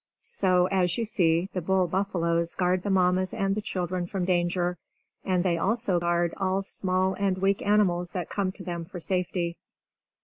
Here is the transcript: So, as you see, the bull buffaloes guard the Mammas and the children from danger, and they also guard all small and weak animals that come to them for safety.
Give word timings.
So, 0.23 0.65
as 0.71 0.97
you 0.97 1.05
see, 1.05 1.47
the 1.53 1.61
bull 1.61 1.85
buffaloes 1.87 2.55
guard 2.55 2.81
the 2.81 2.89
Mammas 2.89 3.35
and 3.35 3.53
the 3.53 3.61
children 3.61 4.07
from 4.07 4.25
danger, 4.25 4.79
and 5.23 5.43
they 5.43 5.59
also 5.59 5.99
guard 5.99 6.33
all 6.37 6.63
small 6.63 7.13
and 7.13 7.37
weak 7.37 7.61
animals 7.61 8.09
that 8.09 8.27
come 8.27 8.51
to 8.53 8.63
them 8.63 8.83
for 8.83 8.99
safety. 8.99 9.57